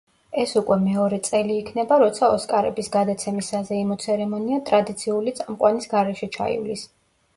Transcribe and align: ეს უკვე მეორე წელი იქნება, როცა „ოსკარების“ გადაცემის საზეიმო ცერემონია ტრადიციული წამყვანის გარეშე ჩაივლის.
ეს 0.43 0.51
უკვე 0.59 0.75
მეორე 0.83 1.17
წელი 1.27 1.57
იქნება, 1.63 1.99
როცა 2.03 2.31
„ოსკარების“ 2.37 2.89
გადაცემის 2.95 3.49
საზეიმო 3.55 3.99
ცერემონია 4.07 4.59
ტრადიციული 4.71 5.35
წამყვანის 5.43 5.93
გარეშე 5.93 6.31
ჩაივლის. 6.39 6.89